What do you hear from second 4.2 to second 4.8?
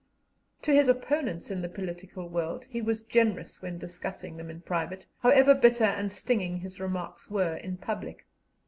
them in